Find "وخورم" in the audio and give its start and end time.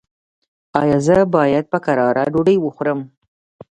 2.61-2.99